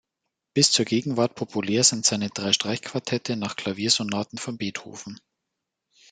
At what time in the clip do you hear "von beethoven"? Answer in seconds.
4.39-5.19